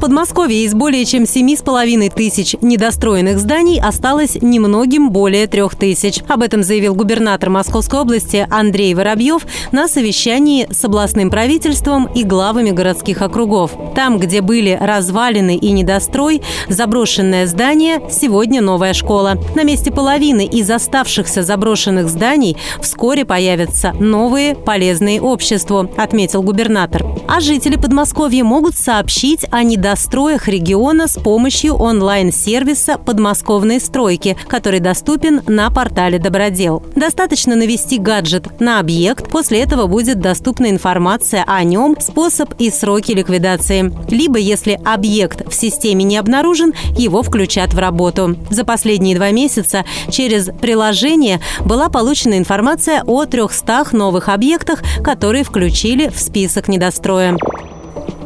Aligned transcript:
В 0.00 0.02
Подмосковье 0.02 0.64
из 0.64 0.72
более 0.72 1.04
чем 1.04 1.24
7,5 1.24 2.14
тысяч 2.14 2.56
недостроенных 2.62 3.38
зданий 3.38 3.78
осталось 3.78 4.38
немногим 4.40 5.10
более 5.10 5.46
трех 5.46 5.76
тысяч. 5.76 6.22
Об 6.26 6.40
этом 6.40 6.62
заявил 6.62 6.94
губернатор 6.94 7.50
Московской 7.50 8.00
области 8.00 8.46
Андрей 8.48 8.94
Воробьев 8.94 9.46
на 9.72 9.88
совещании 9.88 10.66
с 10.70 10.82
областным 10.86 11.28
правительством 11.28 12.06
и 12.14 12.24
главами 12.24 12.70
городских 12.70 13.20
округов. 13.20 13.72
Там, 13.94 14.18
где 14.18 14.40
были 14.40 14.78
развалины 14.80 15.56
и 15.56 15.70
недострой, 15.70 16.40
заброшенное 16.66 17.46
здание, 17.46 18.00
сегодня 18.10 18.62
новая 18.62 18.94
школа. 18.94 19.34
На 19.54 19.64
месте 19.64 19.92
половины 19.92 20.46
из 20.46 20.70
оставшихся 20.70 21.42
заброшенных 21.42 22.08
зданий 22.08 22.56
вскоре 22.80 23.26
появятся 23.26 23.92
новые 24.00 24.54
полезные 24.54 25.20
обществу, 25.20 25.90
отметил 25.98 26.42
губернатор. 26.42 27.04
А 27.28 27.40
жители 27.40 27.76
Подмосковья 27.76 28.44
могут 28.44 28.74
сообщить 28.74 29.44
о 29.50 29.62
недостроенных 29.62 29.89
достроях 29.90 30.46
региона 30.46 31.08
с 31.08 31.18
помощью 31.18 31.74
онлайн-сервиса 31.74 32.96
подмосковной 32.96 33.80
стройки, 33.80 34.36
который 34.46 34.78
доступен 34.78 35.42
на 35.48 35.68
портале 35.72 36.20
Добродел. 36.20 36.84
Достаточно 36.94 37.56
навести 37.56 37.98
гаджет 37.98 38.60
на 38.60 38.78
объект, 38.78 39.28
после 39.28 39.62
этого 39.62 39.88
будет 39.88 40.20
доступна 40.20 40.70
информация 40.70 41.42
о 41.44 41.64
нем, 41.64 41.96
способ 41.98 42.54
и 42.60 42.70
сроки 42.70 43.10
ликвидации. 43.10 43.92
Либо, 44.08 44.38
если 44.38 44.78
объект 44.84 45.50
в 45.50 45.54
системе 45.56 46.04
не 46.04 46.18
обнаружен, 46.18 46.72
его 46.96 47.24
включат 47.24 47.74
в 47.74 47.78
работу. 47.80 48.36
За 48.48 48.64
последние 48.64 49.16
два 49.16 49.32
месяца 49.32 49.84
через 50.08 50.50
приложение 50.60 51.40
была 51.64 51.88
получена 51.88 52.38
информация 52.38 53.02
о 53.04 53.24
300 53.24 53.86
новых 53.90 54.28
объектах, 54.28 54.84
которые 55.02 55.42
включили 55.42 56.10
в 56.10 56.20
список 56.20 56.68
недостроя. 56.68 57.36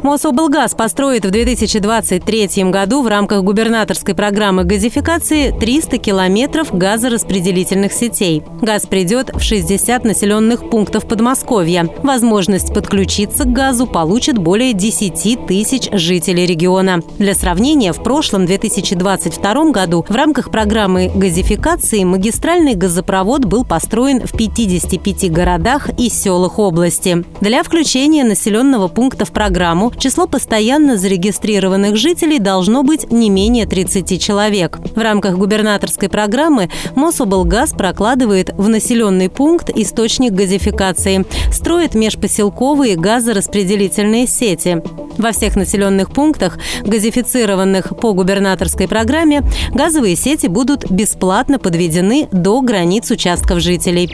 Мособлгаз 0.05 0.75
построит 0.75 1.25
в 1.25 1.31
2023 1.31 2.65
году 2.65 3.01
в 3.01 3.07
рамках 3.07 3.41
губернаторской 3.41 4.13
программы 4.13 4.63
газификации 4.63 5.49
300 5.49 5.97
километров 5.97 6.71
газораспределительных 6.71 7.91
сетей. 7.91 8.43
Газ 8.61 8.85
придет 8.85 9.31
в 9.33 9.41
60 9.41 10.03
населенных 10.03 10.69
пунктов 10.69 11.07
Подмосковья. 11.07 11.89
Возможность 12.03 12.71
подключиться 12.71 13.45
к 13.45 13.51
газу 13.51 13.87
получат 13.87 14.37
более 14.37 14.73
10 14.73 15.47
тысяч 15.47 15.89
жителей 15.91 16.45
региона. 16.45 17.01
Для 17.17 17.33
сравнения, 17.33 17.91
в 17.91 18.03
прошлом 18.03 18.45
2022 18.45 19.71
году 19.71 20.05
в 20.07 20.15
рамках 20.15 20.51
программы 20.51 21.11
газификации 21.15 22.03
магистральный 22.03 22.75
газопровод 22.75 23.45
был 23.45 23.65
построен 23.65 24.19
в 24.19 24.37
55 24.37 25.31
городах 25.31 25.89
и 25.97 26.09
селах 26.09 26.59
области. 26.59 27.25
Для 27.41 27.63
включения 27.63 28.23
населенного 28.23 28.87
пункта 28.87 29.25
в 29.25 29.31
программу 29.31 29.94
число 29.97 30.27
постоянно 30.27 30.97
зарегистрированных 30.97 31.95
жителей 31.95 32.39
должно 32.39 32.83
быть 32.83 33.11
не 33.11 33.29
менее 33.29 33.65
30 33.65 34.21
человек. 34.21 34.79
В 34.95 34.99
рамках 34.99 35.37
губернаторской 35.37 36.09
программы 36.09 36.69
Мособлгаз 36.95 37.71
прокладывает 37.71 38.51
в 38.57 38.69
населенный 38.69 39.29
пункт 39.29 39.69
источник 39.69 40.33
газификации, 40.33 41.25
строит 41.51 41.95
межпоселковые 41.95 42.95
газораспределительные 42.95 44.27
сети. 44.27 44.81
Во 45.17 45.31
всех 45.31 45.55
населенных 45.55 46.11
пунктах, 46.11 46.57
газифицированных 46.83 47.97
по 47.97 48.13
губернаторской 48.13 48.87
программе, 48.87 49.43
газовые 49.71 50.15
сети 50.15 50.47
будут 50.47 50.91
бесплатно 50.91 51.57
подведены 51.59 52.27
до 52.31 52.61
границ 52.61 53.09
участков 53.11 53.59
жителей. 53.59 54.13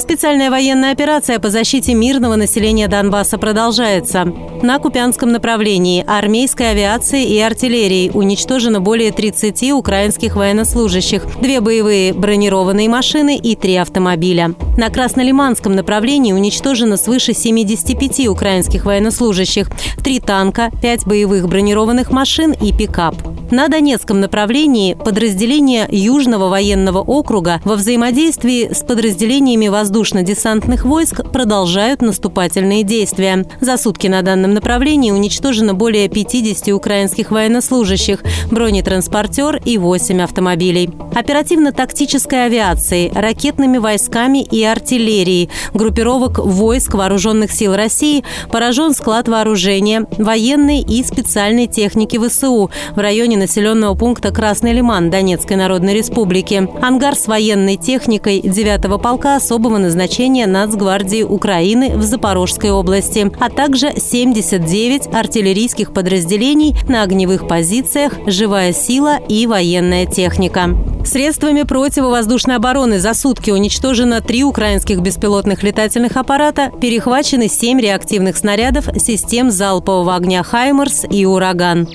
Специальная 0.00 0.50
военная 0.50 0.92
операция 0.92 1.38
по 1.38 1.50
защите 1.50 1.92
мирного 1.92 2.34
населения 2.34 2.88
Донбасса 2.88 3.36
продолжается. 3.36 4.24
На 4.62 4.78
Купянском 4.78 5.30
направлении 5.30 6.02
армейской 6.06 6.70
авиации 6.70 7.24
и 7.24 7.38
артиллерии 7.38 8.10
уничтожено 8.12 8.80
более 8.80 9.12
30 9.12 9.72
украинских 9.72 10.36
военнослужащих, 10.36 11.26
две 11.42 11.60
боевые 11.60 12.14
бронированные 12.14 12.88
машины 12.88 13.36
и 13.36 13.54
три 13.54 13.76
автомобиля. 13.76 14.54
На 14.78 14.88
Краснолиманском 14.88 15.74
направлении 15.74 16.32
уничтожено 16.32 16.96
свыше 16.96 17.34
75 17.34 18.26
украинских 18.28 18.86
военнослужащих, 18.86 19.70
три 20.02 20.18
танка, 20.18 20.70
пять 20.80 21.06
боевых 21.06 21.46
бронированных 21.46 22.10
машин 22.10 22.52
и 22.52 22.72
пикап. 22.72 23.16
На 23.50 23.66
Донецком 23.66 24.20
направлении 24.20 24.94
подразделения 24.94 25.88
Южного 25.90 26.48
военного 26.48 27.00
округа 27.00 27.60
во 27.64 27.74
взаимодействии 27.74 28.72
с 28.72 28.84
подразделениями 28.84 29.66
воздушно-десантных 29.90 30.84
войск 30.84 31.28
продолжают 31.32 32.00
наступательные 32.00 32.84
действия. 32.84 33.44
За 33.60 33.76
сутки 33.76 34.06
на 34.06 34.22
данном 34.22 34.54
направлении 34.54 35.10
уничтожено 35.10 35.74
более 35.74 36.08
50 36.08 36.68
украинских 36.68 37.32
военнослужащих, 37.32 38.22
бронетранспортер 38.52 39.60
и 39.64 39.78
8 39.78 40.22
автомобилей. 40.22 40.90
Оперативно-тактической 41.12 42.46
авиацией, 42.46 43.10
ракетными 43.12 43.78
войсками 43.78 44.44
и 44.44 44.62
артиллерией, 44.62 45.50
группировок 45.74 46.38
войск 46.38 46.94
Вооруженных 46.94 47.50
сил 47.50 47.74
России 47.74 48.22
поражен 48.48 48.94
склад 48.94 49.26
вооружения, 49.26 50.06
военной 50.18 50.82
и 50.82 51.02
специальной 51.02 51.66
техники 51.66 52.16
ВСУ 52.16 52.70
в 52.94 52.98
районе 52.98 53.36
населенного 53.36 53.96
пункта 53.96 54.30
Красный 54.30 54.72
Лиман 54.72 55.10
Донецкой 55.10 55.56
Народной 55.56 55.94
Республики. 55.94 56.68
Ангар 56.80 57.16
с 57.16 57.26
военной 57.26 57.76
техникой 57.76 58.40
9-го 58.40 58.98
полка 58.98 59.34
особого 59.34 59.79
назначения 59.80 60.46
Нацгвардии 60.46 61.22
Украины 61.22 61.96
в 61.96 62.02
Запорожской 62.02 62.70
области, 62.70 63.30
а 63.40 63.50
также 63.50 63.92
79 63.96 65.12
артиллерийских 65.12 65.92
подразделений 65.92 66.76
на 66.88 67.02
огневых 67.02 67.48
позициях, 67.48 68.12
живая 68.26 68.72
сила 68.72 69.18
и 69.28 69.46
военная 69.46 70.06
техника. 70.06 70.76
Средствами 71.04 71.62
противовоздушной 71.62 72.56
обороны 72.56 72.98
за 72.98 73.14
сутки 73.14 73.50
уничтожено 73.50 74.20
три 74.20 74.44
украинских 74.44 75.00
беспилотных 75.00 75.62
летательных 75.62 76.16
аппарата, 76.16 76.70
перехвачены 76.80 77.48
семь 77.48 77.80
реактивных 77.80 78.36
снарядов 78.36 78.88
систем 78.96 79.50
залпового 79.50 80.14
огня 80.14 80.42
«Хаймерс» 80.42 81.04
и 81.10 81.24
«Ураган». 81.24 81.88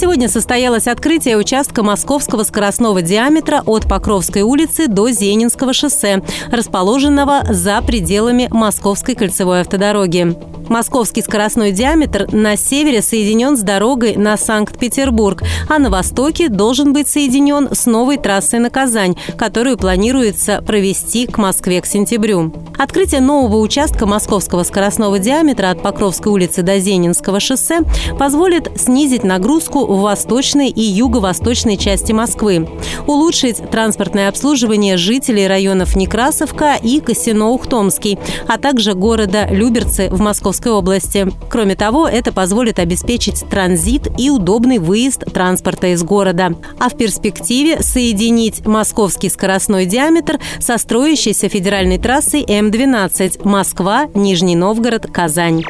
Сегодня 0.00 0.28
состоялось 0.28 0.86
открытие 0.86 1.36
участка 1.36 1.82
московского 1.82 2.44
скоростного 2.44 3.02
диаметра 3.02 3.64
от 3.66 3.88
Покровской 3.88 4.42
улицы 4.42 4.86
до 4.86 5.10
Зенинского 5.10 5.72
шоссе, 5.72 6.22
расположенного 6.52 7.40
за 7.52 7.82
пределами 7.82 8.46
Московской 8.48 9.16
кольцевой 9.16 9.62
автодороги. 9.62 10.36
Московский 10.68 11.22
скоростной 11.22 11.72
диаметр 11.72 12.26
на 12.30 12.56
севере 12.56 13.00
соединен 13.00 13.56
с 13.56 13.60
дорогой 13.62 14.16
на 14.16 14.36
Санкт-Петербург, 14.36 15.42
а 15.68 15.78
на 15.78 15.88
востоке 15.88 16.48
должен 16.48 16.92
быть 16.92 17.08
соединен 17.08 17.70
с 17.72 17.86
новой 17.86 18.18
трассой 18.18 18.60
на 18.60 18.68
Казань, 18.68 19.16
которую 19.36 19.78
планируется 19.78 20.62
провести 20.66 21.26
к 21.26 21.38
Москве 21.38 21.80
к 21.80 21.86
сентябрю. 21.86 22.52
Открытие 22.78 23.20
нового 23.20 23.56
участка 23.56 24.06
московского 24.06 24.62
скоростного 24.62 25.18
диаметра 25.18 25.70
от 25.70 25.82
Покровской 25.82 26.32
улицы 26.32 26.62
до 26.62 26.78
Зенинского 26.78 27.40
шоссе 27.40 27.80
позволит 28.18 28.70
снизить 28.78 29.24
нагрузку 29.24 29.86
в 29.86 30.00
восточной 30.02 30.68
и 30.68 30.82
юго-восточной 30.82 31.76
части 31.76 32.12
Москвы, 32.12 32.68
улучшить 33.06 33.70
транспортное 33.70 34.28
обслуживание 34.28 34.96
жителей 34.96 35.46
районов 35.46 35.96
Некрасовка 35.96 36.76
и 36.80 37.00
Косино-Ухтомский, 37.00 38.18
а 38.46 38.58
также 38.58 38.94
города 38.94 39.46
Люберцы 39.50 40.08
в 40.10 40.20
Московской 40.20 40.57
Московской 40.58 40.72
области. 40.72 41.28
Кроме 41.50 41.76
того, 41.76 42.08
это 42.08 42.32
позволит 42.32 42.80
обеспечить 42.80 43.44
транзит 43.48 44.08
и 44.18 44.28
удобный 44.28 44.78
выезд 44.78 45.24
транспорта 45.32 45.88
из 45.88 46.02
города. 46.02 46.54
А 46.80 46.88
в 46.88 46.96
перспективе 46.96 47.80
соединить 47.82 48.66
московский 48.66 49.28
скоростной 49.28 49.86
диаметр 49.86 50.40
со 50.58 50.76
строящейся 50.78 51.48
федеральной 51.48 51.98
трассой 51.98 52.44
М-12 52.48 53.46
Москва, 53.46 54.08
Нижний 54.14 54.56
Новгород, 54.56 55.06
Казань. 55.06 55.62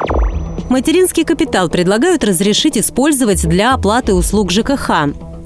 Материнский 0.69 1.23
капитал 1.23 1.69
предлагают 1.69 2.23
разрешить 2.23 2.77
использовать 2.77 3.47
для 3.47 3.73
оплаты 3.75 4.15
услуг 4.15 4.51
ЖКХ. 4.51 4.89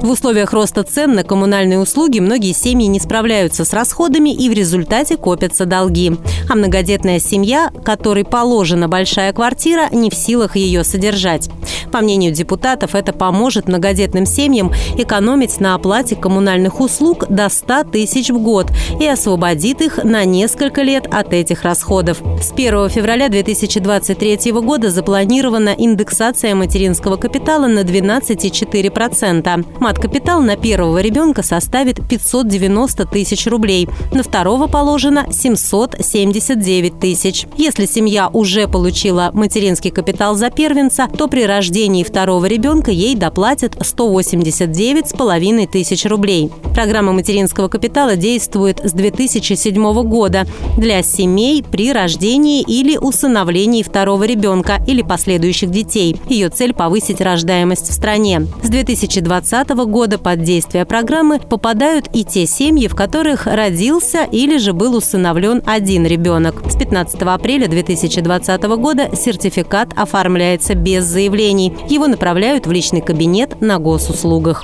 В 0.04 0.10
условиях 0.10 0.52
роста 0.52 0.84
цен 0.84 1.16
на 1.16 1.24
коммунальные 1.24 1.80
услуги 1.80 2.20
многие 2.20 2.52
семьи 2.52 2.88
не 2.88 3.00
справляются 3.00 3.64
с 3.64 3.72
расходами 3.72 4.34
и 4.34 4.50
в 4.50 4.52
результате 4.52 5.16
копятся 5.16 5.66
долги. 5.66 6.12
А 6.50 6.56
многодетная 6.56 7.20
семья, 7.20 7.72
которой 7.86 8.26
положена 8.26 8.90
большая 8.90 9.32
квартира, 9.32 9.88
не 9.94 10.10
в 10.10 10.14
силах 10.14 10.58
ее 10.58 10.84
содержать. 10.84 11.50
По 11.94 12.00
мнению 12.00 12.34
депутатов, 12.34 12.96
это 12.96 13.14
поможет 13.14 13.68
многодетным 13.68 14.26
семьям 14.26 14.74
экономить 14.98 15.60
на 15.62 15.76
оплате 15.76 16.18
коммунальных 16.18 16.82
услуг 16.82 17.26
до 17.30 17.48
100 17.48 17.84
тысяч 17.86 18.30
в 18.30 18.40
год 18.40 18.72
и 19.00 19.06
освободит 19.06 19.80
их 19.82 20.04
на 20.04 20.26
несколько 20.26 20.82
лет 20.82 21.08
от 21.10 21.34
этих 21.34 21.62
расходов. 21.64 22.22
С 22.42 22.52
1 22.52 22.90
февраля 22.90 23.30
2023 23.30 24.52
года 24.54 24.90
запланирована 24.90 25.76
индексация 25.78 26.56
материнского 26.56 27.16
капитала 27.16 27.68
на 27.68 27.82
12,4%. 27.82 29.66
Мат-капитал 29.94 30.42
на 30.42 30.56
первого 30.56 31.02
ребенка 31.02 31.44
составит 31.44 32.00
590 32.08 33.06
тысяч 33.06 33.46
рублей, 33.46 33.88
на 34.12 34.24
второго 34.24 34.66
положено 34.66 35.28
779 35.32 37.00
тысяч. 37.00 37.46
Если 37.58 37.86
семья 37.86 38.28
уже 38.28 38.68
получила 38.68 39.30
материнский 39.36 39.92
капитал 39.92 40.34
за 40.36 40.50
первенца, 40.50 41.08
то 41.16 41.28
при 41.28 41.46
рождении 41.46 42.04
второго 42.04 42.48
ребенка 42.48 42.90
ей 42.90 43.16
доплатят 43.16 43.76
189,5 43.76 45.68
тысяч 45.68 46.06
рублей. 46.08 46.50
Программа 46.74 47.12
материнского 47.14 47.68
капитала 47.68 48.16
действует 48.16 48.80
с 48.84 48.94
2007 48.94 50.04
года 50.10 50.48
для 50.76 51.04
семей 51.04 51.62
при 51.62 51.94
рождении 51.94 52.64
или 52.64 52.98
усыновлении 52.98 53.84
второго 53.84 54.24
ребенка 54.24 54.84
или 54.88 55.04
последующих 55.04 55.70
детей. 55.70 56.20
Ее 56.30 56.50
цель– 56.50 56.74
повысить 56.76 57.22
рождаемость 57.22 57.90
в 57.90 57.94
стране. 57.94 58.48
С 58.64 58.70
2020 58.70 59.83
года 59.86 60.18
под 60.18 60.44
действие 60.44 60.86
программы 60.86 61.40
попадают 61.40 62.08
и 62.14 62.24
те 62.24 62.46
семьи, 62.46 62.88
в 62.88 62.96
которых 62.96 63.48
родился 63.48 64.24
или 64.24 64.58
же 64.58 64.74
был 64.74 64.96
усыновлен 64.96 65.62
один 65.66 66.06
ребенок. 66.06 66.56
С 66.70 66.76
15 66.76 67.22
апреля 67.22 67.68
2020 67.68 68.64
года 68.64 69.10
сертификат 69.16 69.90
оформляется 69.96 70.76
без 70.76 71.06
заявлений. 71.06 71.74
Его 71.90 72.08
направляют 72.08 72.68
в 72.68 72.72
личный 72.72 73.02
кабинет 73.02 73.62
на 73.62 73.80
госуслугах. 73.80 74.64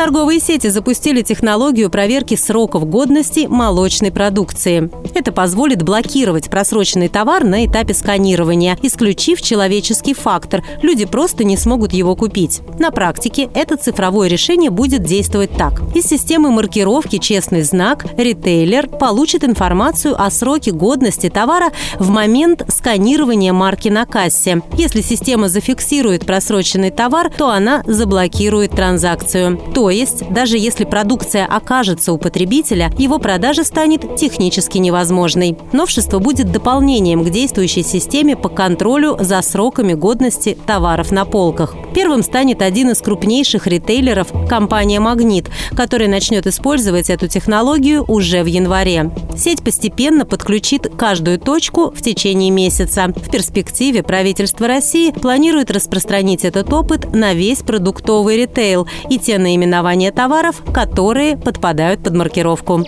Торговые 0.00 0.40
сети 0.40 0.68
запустили 0.68 1.20
технологию 1.20 1.90
проверки 1.90 2.34
сроков 2.34 2.88
годности 2.88 3.46
молочной 3.46 4.10
продукции. 4.10 4.90
Это 5.14 5.30
позволит 5.30 5.82
блокировать 5.82 6.48
просроченный 6.48 7.08
товар 7.08 7.44
на 7.44 7.66
этапе 7.66 7.92
сканирования, 7.92 8.78
исключив 8.80 9.42
человеческий 9.42 10.14
фактор. 10.14 10.64
Люди 10.80 11.04
просто 11.04 11.44
не 11.44 11.58
смогут 11.58 11.92
его 11.92 12.16
купить. 12.16 12.62
На 12.78 12.90
практике 12.90 13.50
это 13.52 13.76
цифровое 13.76 14.28
решение 14.28 14.70
будет 14.70 15.02
действовать 15.02 15.54
так. 15.54 15.82
Из 15.94 16.06
системы 16.06 16.50
маркировки 16.50 17.18
«Честный 17.18 17.60
знак» 17.60 18.06
ритейлер 18.16 18.88
получит 18.88 19.44
информацию 19.44 20.18
о 20.18 20.30
сроке 20.30 20.70
годности 20.70 21.28
товара 21.28 21.72
в 21.98 22.08
момент 22.08 22.62
сканирования 22.68 23.52
марки 23.52 23.90
на 23.90 24.06
кассе. 24.06 24.62
Если 24.78 25.02
система 25.02 25.50
зафиксирует 25.50 26.24
просроченный 26.24 26.90
товар, 26.90 27.30
то 27.30 27.50
она 27.50 27.82
заблокирует 27.86 28.70
транзакцию. 28.70 29.60
То 29.74 29.89
есть, 29.90 30.28
даже 30.30 30.56
если 30.56 30.84
продукция 30.84 31.46
окажется 31.46 32.12
у 32.12 32.18
потребителя, 32.18 32.92
его 32.98 33.18
продажа 33.18 33.64
станет 33.64 34.16
технически 34.16 34.78
невозможной. 34.78 35.56
Новшество 35.72 36.18
будет 36.18 36.52
дополнением 36.52 37.24
к 37.24 37.30
действующей 37.30 37.82
системе 37.82 38.36
по 38.36 38.48
контролю 38.48 39.16
за 39.20 39.40
сроками 39.42 39.94
годности 39.94 40.56
товаров 40.66 41.10
на 41.10 41.24
полках. 41.24 41.74
Первым 41.94 42.22
станет 42.22 42.62
один 42.62 42.90
из 42.90 43.00
крупнейших 43.00 43.66
ритейлеров– 43.66 44.28
компания 44.48 45.00
«Магнит», 45.00 45.50
которая 45.74 46.08
начнет 46.08 46.46
использовать 46.46 47.10
эту 47.10 47.26
технологию 47.26 48.04
уже 48.06 48.42
в 48.42 48.46
январе. 48.46 49.10
Сеть 49.36 49.62
постепенно 49.62 50.24
подключит 50.24 50.88
каждую 50.96 51.38
точку 51.38 51.90
в 51.90 52.02
течение 52.02 52.50
месяца. 52.50 53.08
В 53.08 53.30
перспективе 53.30 54.02
правительство 54.02 54.68
России 54.68 55.10
планирует 55.10 55.70
распространить 55.70 56.44
этот 56.44 56.72
опыт 56.72 57.12
на 57.14 57.34
весь 57.34 57.58
продуктовый 57.58 58.36
ритейл 58.36 58.86
и 59.08 59.18
те 59.18 59.38
наименования 59.38 59.79
наименования 59.80 60.12
товаров, 60.12 60.62
которые 60.72 61.36
подпадают 61.36 62.02
под 62.02 62.14
маркировку. 62.14 62.84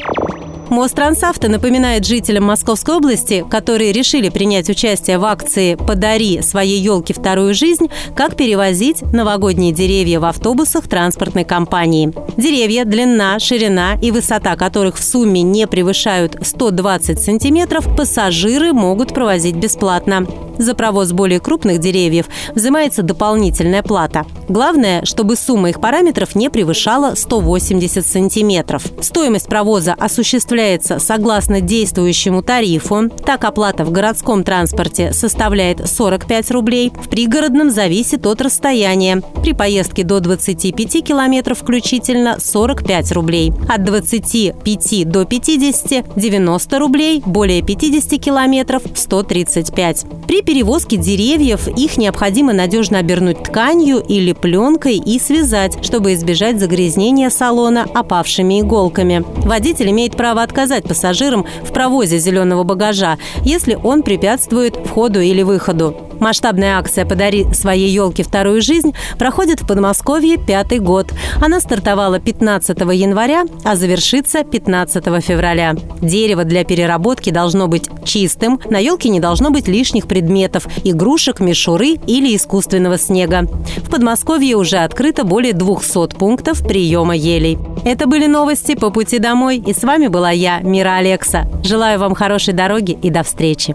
Мострансавто 0.68 1.48
напоминает 1.48 2.06
жителям 2.06 2.44
Московской 2.44 2.96
области, 2.96 3.44
которые 3.50 3.92
решили 3.92 4.30
принять 4.30 4.70
участие 4.70 5.18
в 5.18 5.24
акции 5.26 5.74
«Подари 5.74 6.40
своей 6.40 6.80
елке 6.80 7.12
вторую 7.12 7.52
жизнь», 7.52 7.90
как 8.16 8.36
перевозить 8.36 9.02
новогодние 9.12 9.72
деревья 9.72 10.18
в 10.18 10.24
автобусах 10.24 10.88
транспортной 10.88 11.44
компании. 11.44 12.12
Деревья, 12.38 12.86
длина, 12.86 13.38
ширина 13.38 13.96
и 14.00 14.10
высота 14.10 14.56
которых 14.56 14.96
в 14.96 15.04
сумме 15.04 15.42
не 15.42 15.66
превышают 15.66 16.38
120 16.40 17.22
сантиметров, 17.22 17.86
пассажиры 17.94 18.72
могут 18.72 19.12
провозить 19.12 19.56
бесплатно. 19.56 20.26
За 20.62 20.76
провоз 20.76 21.10
более 21.10 21.40
крупных 21.40 21.80
деревьев 21.80 22.26
взимается 22.54 23.02
дополнительная 23.02 23.82
плата. 23.82 24.24
Главное, 24.48 25.04
чтобы 25.04 25.34
сумма 25.34 25.70
их 25.70 25.80
параметров 25.80 26.36
не 26.36 26.50
превышала 26.50 27.16
180 27.16 28.06
сантиметров. 28.06 28.84
Стоимость 29.00 29.48
провоза 29.48 29.96
осуществляется 29.98 31.00
согласно 31.00 31.60
действующему 31.60 32.42
тарифу. 32.42 33.08
Так, 33.26 33.42
оплата 33.42 33.84
в 33.84 33.90
городском 33.90 34.44
транспорте 34.44 35.12
составляет 35.12 35.88
45 35.88 36.52
рублей, 36.52 36.92
в 36.94 37.08
пригородном 37.08 37.72
зависит 37.72 38.24
от 38.24 38.40
расстояния. 38.40 39.20
При 39.42 39.54
поездке 39.54 40.04
до 40.04 40.20
25 40.20 41.04
километров 41.04 41.58
включительно 41.58 42.38
45 42.38 43.10
рублей. 43.10 43.52
От 43.68 43.82
25 43.82 45.10
до 45.10 45.24
50– 45.24 46.14
90 46.16 46.78
рублей, 46.78 47.20
более 47.26 47.62
50 47.62 48.20
километров– 48.20 48.82
135. 48.94 50.06
При 50.28 50.40
перевозке 50.52 50.98
деревьев 50.98 51.66
их 51.66 51.96
необходимо 51.96 52.52
надежно 52.52 52.98
обернуть 52.98 53.42
тканью 53.42 54.00
или 54.06 54.34
пленкой 54.34 54.96
и 54.96 55.18
связать, 55.18 55.82
чтобы 55.82 56.12
избежать 56.12 56.60
загрязнения 56.60 57.30
салона 57.30 57.86
опавшими 57.94 58.60
иголками. 58.60 59.24
Водитель 59.46 59.88
имеет 59.92 60.14
право 60.14 60.42
отказать 60.42 60.84
пассажирам 60.84 61.46
в 61.62 61.72
провозе 61.72 62.18
зеленого 62.18 62.64
багажа, 62.64 63.16
если 63.42 63.78
он 63.82 64.02
препятствует 64.02 64.76
входу 64.76 65.22
или 65.22 65.40
выходу. 65.40 66.11
Масштабная 66.22 66.78
акция 66.78 67.04
«Подари 67.04 67.52
своей 67.52 67.90
елке 67.90 68.22
вторую 68.22 68.62
жизнь» 68.62 68.94
проходит 69.18 69.60
в 69.60 69.66
Подмосковье 69.66 70.36
пятый 70.36 70.78
год. 70.78 71.12
Она 71.40 71.58
стартовала 71.58 72.20
15 72.20 72.78
января, 72.78 73.42
а 73.64 73.74
завершится 73.74 74.44
15 74.44 75.04
февраля. 75.20 75.74
Дерево 76.00 76.44
для 76.44 76.62
переработки 76.62 77.30
должно 77.30 77.66
быть 77.66 77.90
чистым, 78.04 78.60
на 78.70 78.78
елке 78.78 79.08
не 79.08 79.18
должно 79.18 79.50
быть 79.50 79.66
лишних 79.66 80.06
предметов, 80.06 80.68
игрушек, 80.84 81.40
мишуры 81.40 81.96
или 82.06 82.36
искусственного 82.36 82.98
снега. 82.98 83.48
В 83.78 83.90
Подмосковье 83.90 84.54
уже 84.54 84.76
открыто 84.76 85.24
более 85.24 85.54
200 85.54 86.14
пунктов 86.16 86.64
приема 86.64 87.16
елей. 87.16 87.58
Это 87.84 88.06
были 88.06 88.28
новости 88.28 88.76
по 88.76 88.90
пути 88.90 89.18
домой, 89.18 89.56
и 89.56 89.74
с 89.74 89.82
вами 89.82 90.06
была 90.06 90.30
я, 90.30 90.60
Мира 90.60 90.98
Алекса. 90.98 91.48
Желаю 91.64 91.98
вам 91.98 92.14
хорошей 92.14 92.54
дороги 92.54 92.92
и 92.92 93.10
до 93.10 93.24
встречи. 93.24 93.74